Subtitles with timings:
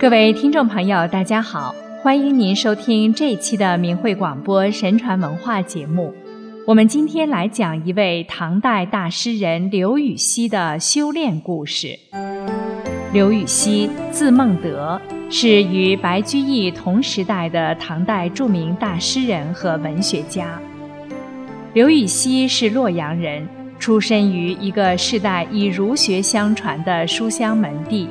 [0.00, 6.14] 各位听众朋友，大家好，欢迎您收听这一期的明慧广播神传文化节目。
[6.68, 11.98] 我们今天来讲一位唐代大诗人刘禹锡的修炼故事。
[13.12, 20.60] 刘禹锡，字孟德，是与白居易同时代的唐代著名大诗人和文学家。
[21.74, 23.44] 刘禹锡是洛阳人，
[23.80, 28.08] 出身于一个世代以儒学相传的书香门第。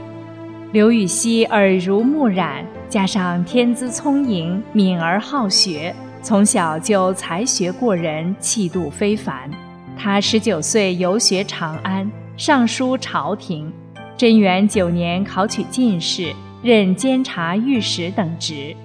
[0.77, 5.91] 刘禹锡耳濡目染，加上天资聪颖、敏而好学，
[6.21, 9.49] 从小就才学过人，气度非凡。
[9.97, 13.73] 他十九岁游学长安，上书朝廷。
[14.15, 16.31] 贞元九年考取进士，
[16.61, 18.75] 任监察御史等职。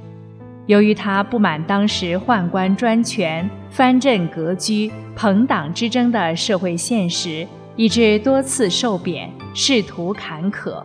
[0.64, 7.46] 由于他不满当时宦官专权、藩镇割据、朋党之争的社会现实，
[7.76, 10.82] 以致多次受贬，仕途坎坷。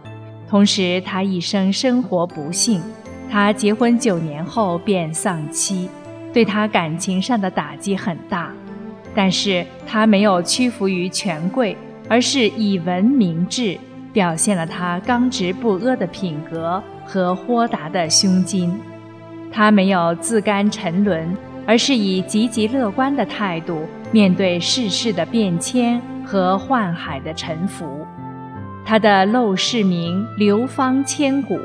[0.49, 2.81] 同时，他一生生活不幸。
[3.29, 5.89] 他结婚九年后便丧妻，
[6.33, 8.51] 对他感情上的打击很大。
[9.13, 11.75] 但是他没有屈服于权贵，
[12.07, 13.77] 而是以文明志。
[14.13, 18.75] 表现了他刚直不阿的品格和豁达的胸襟，
[19.51, 21.37] 他没有自甘沉沦，
[21.67, 23.81] 而是以积极乐观的态度
[24.11, 28.07] 面对世事的变迁和宦海的沉浮。
[28.89, 31.59] 他的陋室铭流芳千古，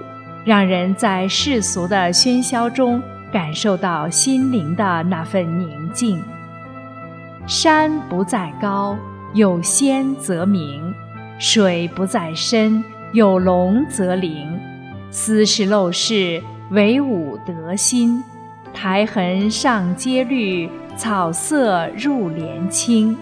[0.45, 6.20] 让人在世俗的喧嚣中感受到心灵的那份宁静。
[7.47, 8.98] 山不在高，
[9.34, 10.92] 有仙则名。
[11.39, 14.59] 水不在深，有龙则灵。
[15.12, 18.20] 斯是陋室，惟吾德馨。
[18.75, 23.17] 苔痕上阶绿，草色入帘青。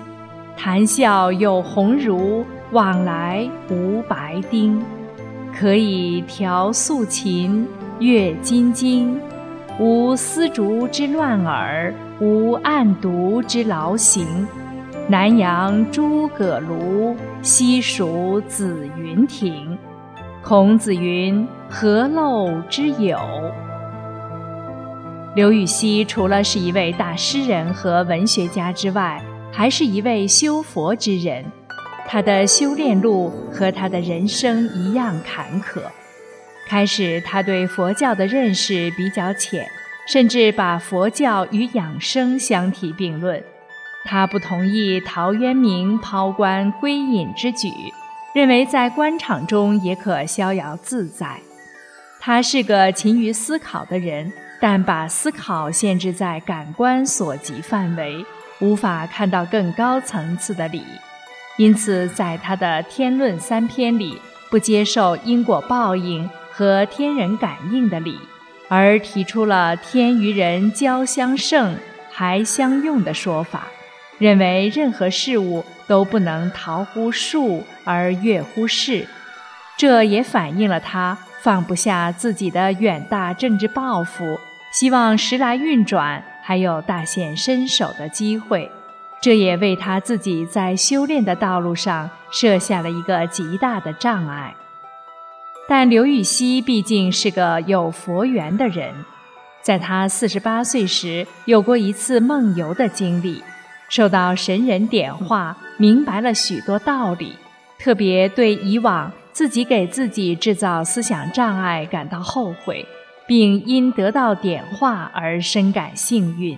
[0.57, 4.83] 谈笑有鸿儒，往来无白丁。
[5.53, 7.67] 可以调素琴，
[7.99, 9.21] 阅金经。
[9.79, 14.47] 无丝竹之乱耳，无案牍之劳形。
[15.09, 19.77] 南阳诸葛庐，西蜀子云亭。
[20.43, 23.19] 孔子云：“何陋之有？”
[25.35, 31.45] 刘禹锡除了是一位大诗人和文学家之外，还是一位修佛之人。
[32.13, 35.81] 他的修炼路和他的人生一样坎坷。
[36.67, 39.65] 开始，他对佛教的认识比较浅，
[40.09, 43.41] 甚至把佛教与养生相提并论。
[44.05, 47.71] 他不同意陶渊明抛官归隐之举，
[48.35, 51.39] 认为在官场中也可逍遥自在。
[52.19, 58.25] 他是个勤于思考的人，但把思考限制在感官所及范围，
[58.59, 60.83] 无法看到更高层次的理。
[61.61, 68.19] 因此，在他的《天论》三篇里，不接受因果报应和天人感应的理，
[68.67, 71.77] 而提出了“天与人交相胜，
[72.11, 73.67] 还相用”的说法。
[74.17, 79.07] 认为任何事物都不能逃乎术而越乎事，
[79.77, 84.41] 这也反映了他放不下自己的远大政治抱负，
[84.73, 88.71] 希望时来运转还有大显身手的机会。
[89.21, 94.55] 这也为他自己在修炼的道路上设下了一个极大的障碍。
[95.69, 98.93] 但刘禹锡毕竟是个有佛缘的人，
[99.63, 103.43] 在他四十八岁时有过一次梦游的经历。
[103.89, 107.35] 受到神人点化，明白了许多道理，
[107.77, 112.87] 特别对以往自己给自己制造思想障碍感到后悔，
[113.27, 116.57] 并因得到点化而深感幸运。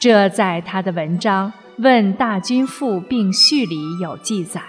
[0.00, 4.60] 这在他的文章《问大君赋并序》里有记载。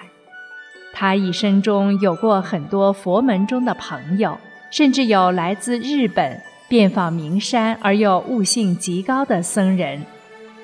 [0.94, 4.38] 他一生中有过很多佛门中的朋友，
[4.72, 10.02] 甚至有来自日本遍访名山而又悟性极高的僧人。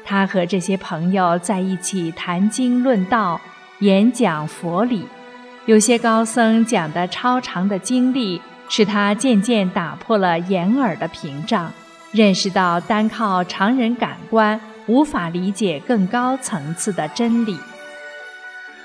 [0.03, 3.39] 他和这些朋友在一起谈经论道、
[3.79, 5.05] 演讲佛理，
[5.65, 11.71] 有些高僧讲的超长的经历，使他渐渐打破了眼耳的屏障，
[12.11, 17.57] 认识到单靠常人感官无法理解更高层次的真理。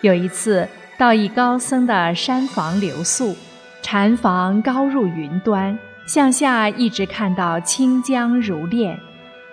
[0.02, 3.36] 有一次到一高僧的山房留宿，
[3.82, 8.98] 禅房高入云端，向下一直看到清江如练。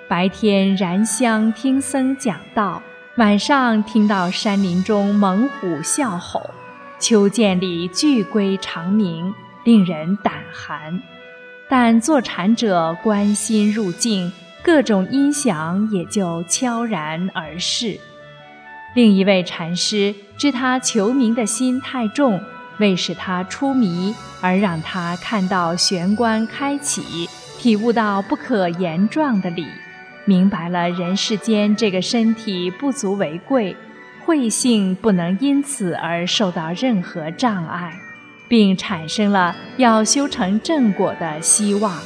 [0.07, 2.81] 白天燃香听僧讲道，
[3.16, 6.50] 晚上听到山林中猛虎啸吼，
[7.00, 11.01] 秋涧里巨龟长鸣，令人胆寒。
[11.69, 14.31] 但坐禅者观心入静，
[14.63, 18.00] 各种音响也就悄然而逝。
[18.95, 22.39] 另一位禅师知他求名的心太重，
[22.77, 27.27] 为使他出迷，而让他看到玄关开启，
[27.60, 29.68] 体悟到不可言状的理，
[30.25, 33.75] 明白了人世间这个身体不足为贵，
[34.24, 37.92] 慧性不能因此而受到任何障碍，
[38.48, 42.00] 并产生了要修成正果的希望。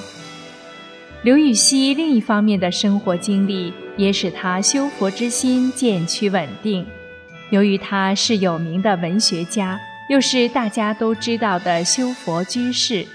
[1.28, 6.86] 刘禹锡另一方面的生活经历，也使他修佛之心渐趋稳定。
[7.50, 9.78] 由于他是有名的文学家。
[10.10, 13.06] 又是大家都知道的修佛居士，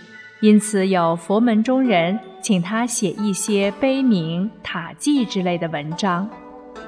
[0.43, 6.29] 因此有佛门中人请他写一些碑铭、塔记之类的文章。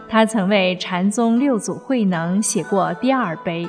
[0.06, 3.66] 他曾为禅宗六祖慧能写过第二碑，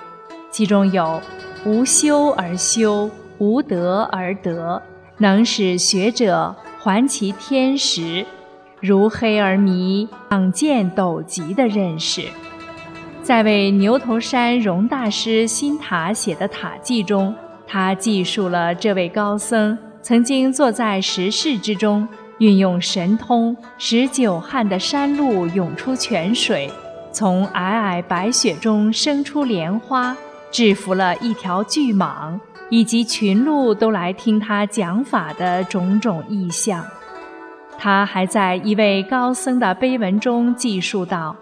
[0.51, 1.21] 其中有
[1.65, 4.81] “无修而修，无德而德，
[5.19, 6.53] 能使学者
[6.85, 8.23] 还其天时，
[8.79, 12.25] 如黑而迷，望见斗极”的认识。
[13.23, 17.33] 在为牛头山荣大师新塔写的塔记中，
[17.65, 26.69] 他记述了这位高僧曾经坐在石室之中，运用神通，使久旱的山路涌出泉水，
[27.11, 30.15] 从皑皑白雪中生出莲花，
[30.51, 32.39] 制服了一条巨蟒，
[32.69, 36.83] 以及群鹿都来听他讲法的种种意象。
[37.77, 41.35] 他还在一位高僧的碑文中记述道。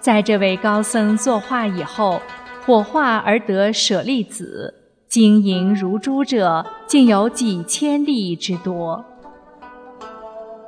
[0.00, 2.20] 在这位高僧作画以后，
[2.66, 4.74] 火化而得舍利子，
[5.08, 9.04] 晶莹如珠者，竟有几千粒之多。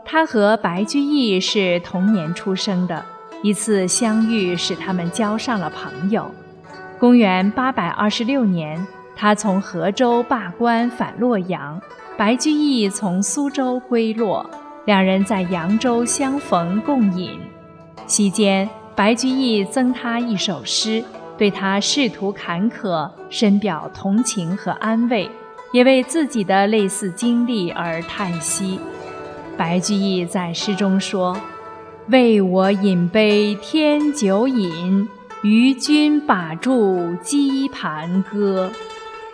[0.05, 3.05] 他和白居易是同年出生的，
[3.43, 6.31] 一次相遇使他们交上了朋友。
[6.99, 8.87] 公元八百二十六年，
[9.17, 11.81] 他从河州罢官返洛阳，
[12.19, 14.49] 白居易从苏州归洛，
[14.85, 17.41] 两人在扬州相逢共饮，
[18.07, 18.69] 席间。
[18.95, 21.05] 白居易赠他一首诗，
[21.37, 25.31] 对他仕途坎坷深表同情和安慰，
[25.71, 28.81] 也为自己的类似经历而叹息。
[29.55, 31.39] 白居易在诗中说
[32.09, 35.07] ：“为我饮杯添酒饮，
[35.43, 38.71] 与君把箸击盘歌。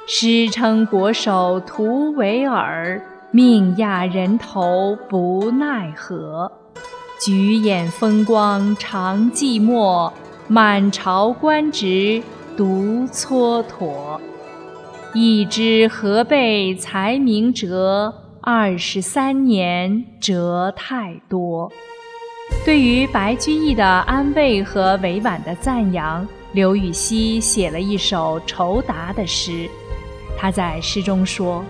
[0.07, 3.01] 诗称国手徒为尔，
[3.31, 6.51] 命压人头不奈何。”
[7.25, 10.11] 举眼风光常寂寞，
[10.49, 12.21] 满朝官职
[12.57, 14.19] 独蹉跎。
[15.15, 21.71] 一知何备才名折，二十三年折太多。
[22.65, 29.69] 对于白居易的安慰和委婉的赞扬，刘禹锡写了一首酬答的诗。
[30.43, 31.65] 他在诗中说：“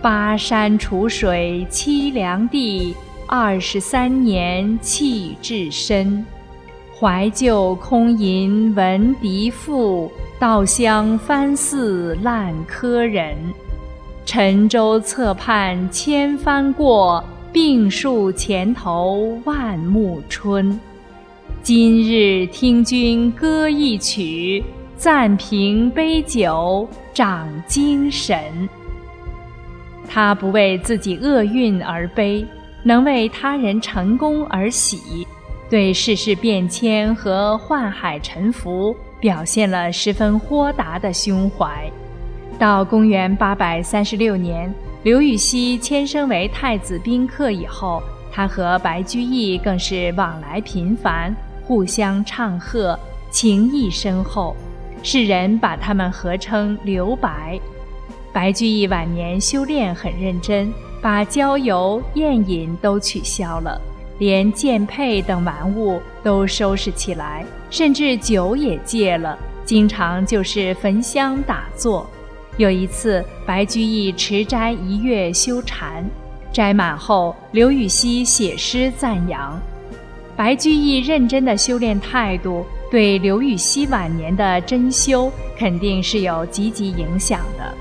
[0.00, 2.96] 巴山楚水凄凉地。”
[3.28, 6.24] 二十三年弃置身，
[6.98, 13.36] 怀旧空吟闻笛赋，稻香翻似烂柯人。
[14.24, 17.22] 沉舟侧畔千帆过，
[17.52, 20.80] 病树前头万木春。
[21.62, 24.64] 今日听君歌一曲，
[24.96, 28.68] 暂凭杯酒长精神。
[30.06, 32.46] 他不为自己厄运而悲。
[32.86, 35.26] 能为他人成功而喜，
[35.70, 41.90] 对世事变迁和宦海沉浮表现了十分豁达的胸怀。
[42.58, 44.70] 到公元八百三十六年，
[45.02, 53.00] 刘禹锡迁升为太子宾客以后，他和白居易更是往来频繁，互相唱和，
[53.30, 54.54] 情谊深厚，
[55.04, 57.60] 世人把他们合称刘白。
[58.32, 60.72] 白居易晚年修炼很认真。
[61.00, 63.78] 把郊游、宴饮都取消了，
[64.18, 69.38] 连剑佩等玩物都收拾起来，甚至酒也戒了。
[69.66, 72.08] 经常就是焚香打坐。
[72.56, 76.02] 有一次，白居易持斋一月修禅，
[76.50, 79.60] 斋满后，刘禹锡写诗赞扬。
[80.34, 87.74] 白居易认真的修炼态度，对刘禹锡晚年的真修肯定是有积极影响的。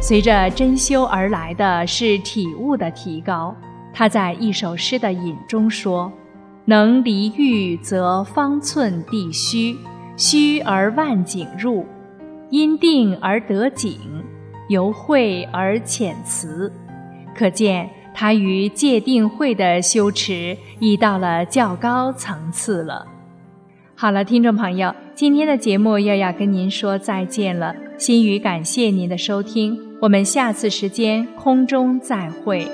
[0.00, 3.54] 随着真修而来的是体悟的提高。
[3.94, 6.12] 他在一首诗的引中说
[6.66, 9.76] ：“能离欲，则方寸地虚；
[10.16, 11.86] 虚而万景入，
[12.50, 14.00] 因定而得景，
[14.68, 16.72] 由会而遣辞。”
[17.36, 23.06] 可见他与戒定慧的修持已到了较高层次了。
[24.00, 27.74] 好了，听众朋友，今天的节目又要跟您说再见了。
[27.98, 29.76] 心语感谢您的收听。
[30.00, 32.64] 我们下次时间空中再会。